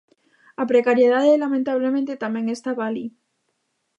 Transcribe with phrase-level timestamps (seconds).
[0.61, 3.05] A precariedade lamentablemente tamén estaba alí.